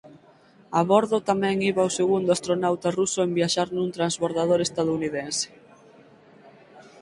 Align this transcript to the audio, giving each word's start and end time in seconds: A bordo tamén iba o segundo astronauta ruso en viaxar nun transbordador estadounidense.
A 0.79 0.81
bordo 0.91 1.17
tamén 1.29 1.55
iba 1.71 1.89
o 1.89 1.95
segundo 1.99 2.29
astronauta 2.31 2.89
ruso 2.99 3.19
en 3.23 3.31
viaxar 3.37 3.67
nun 3.71 3.89
transbordador 3.97 4.59
estadounidense. 4.63 5.47